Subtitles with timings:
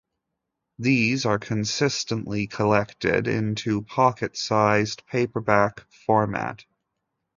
[0.79, 6.65] These are consistently collected into pocket-sized paperback format.